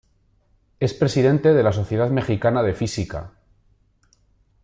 Es 0.79 0.95
presidente 0.95 1.53
de 1.53 1.61
la 1.61 1.71
Sociedad 1.73 2.09
Mexicana 2.09 2.63
de 2.63 2.73
Física. 2.73 3.33